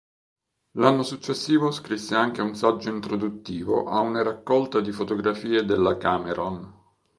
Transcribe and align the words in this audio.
L'anno 0.77 1.03
successivo 1.03 1.69
scrisse 1.69 2.15
anche 2.15 2.41
un 2.41 2.55
saggio 2.55 2.89
introduttivo 2.89 3.83
a 3.87 3.99
una 3.99 4.23
raccolta 4.23 4.79
di 4.81 4.91
fotografie 4.91 5.63
della 5.63 5.95
Cameron. 5.97 6.73